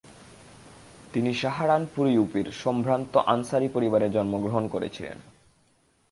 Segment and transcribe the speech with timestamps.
[1.13, 5.17] তিনি সাহারানপুর ইউপির সম্ভ্রান্ত আনসারি পরিবারে জন্মগ্রহণ করেছিলেন।